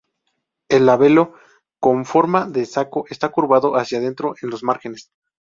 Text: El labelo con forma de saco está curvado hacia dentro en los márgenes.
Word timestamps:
El 0.67 0.87
labelo 0.87 1.35
con 1.79 2.05
forma 2.05 2.49
de 2.49 2.65
saco 2.65 3.05
está 3.11 3.29
curvado 3.29 3.75
hacia 3.77 3.99
dentro 3.99 4.33
en 4.41 4.49
los 4.49 4.63
márgenes. 4.63 5.11